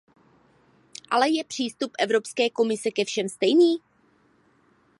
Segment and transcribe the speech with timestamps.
[1.09, 3.77] Ale je přístup Evropské komise ke všem stejný?